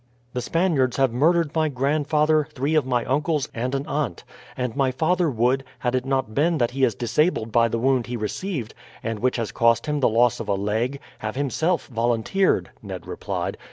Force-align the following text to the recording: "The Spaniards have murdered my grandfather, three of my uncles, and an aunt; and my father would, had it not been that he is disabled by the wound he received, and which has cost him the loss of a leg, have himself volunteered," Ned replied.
"The 0.33 0.41
Spaniards 0.41 0.97
have 0.97 1.13
murdered 1.13 1.53
my 1.53 1.69
grandfather, 1.69 2.47
three 2.55 2.73
of 2.73 2.87
my 2.87 3.05
uncles, 3.05 3.47
and 3.53 3.75
an 3.75 3.85
aunt; 3.85 4.23
and 4.57 4.75
my 4.75 4.89
father 4.89 5.29
would, 5.29 5.63
had 5.77 5.93
it 5.93 6.05
not 6.07 6.33
been 6.33 6.57
that 6.57 6.71
he 6.71 6.83
is 6.83 6.95
disabled 6.95 7.51
by 7.51 7.67
the 7.67 7.77
wound 7.77 8.07
he 8.07 8.17
received, 8.17 8.73
and 9.03 9.19
which 9.19 9.35
has 9.37 9.51
cost 9.51 9.85
him 9.85 9.99
the 9.99 10.09
loss 10.09 10.39
of 10.39 10.49
a 10.49 10.55
leg, 10.55 10.99
have 11.19 11.35
himself 11.35 11.85
volunteered," 11.85 12.71
Ned 12.81 13.05
replied. 13.05 13.59